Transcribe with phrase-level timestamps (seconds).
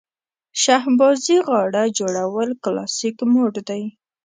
[0.61, 3.83] شهبازي غاړه جوړول کلاسیک موډ دی.